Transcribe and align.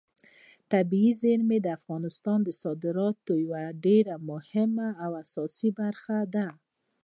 طبیعي 0.71 1.11
زیرمې 1.21 1.57
د 1.61 1.67
افغانستان 1.77 2.39
د 2.43 2.49
صادراتو 2.61 3.31
یوه 3.45 3.63
ډېره 3.85 4.15
مهمه 4.29 4.89
او 5.03 5.11
اساسي 5.23 5.69
برخه 5.79 6.17
ده. 6.35 6.47